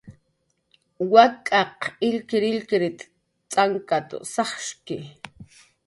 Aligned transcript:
"Wak'aq 1.11 1.77
illkirillkir 2.07 2.83
t'ankat"" 3.51 4.09
sajiski" 4.33 4.97